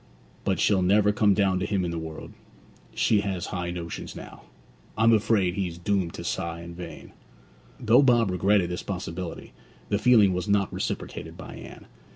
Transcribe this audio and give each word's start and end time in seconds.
But 0.45 0.59
she'll 0.59 0.81
never 0.81 1.11
come 1.11 1.35
down 1.35 1.59
to 1.59 1.65
him 1.67 1.85
in 1.85 1.91
the 1.91 1.99
world: 1.99 2.33
she 2.95 3.21
has 3.21 3.45
high 3.45 3.69
notions 3.69 4.15
now. 4.15 4.45
I 4.97 5.03
am 5.03 5.13
afraid 5.13 5.53
he's 5.53 5.77
doomed 5.77 6.15
to 6.15 6.23
sigh 6.23 6.61
in 6.63 6.73
vain!' 6.73 7.11
Though 7.79 8.01
Bob 8.01 8.31
regretted 8.31 8.71
this 8.71 8.81
possibility, 8.81 9.53
the 9.89 9.99
feeling 9.99 10.33
was 10.33 10.47
not 10.47 10.73
reciprocated 10.73 11.37
by 11.37 11.53
Anne. 11.53 11.85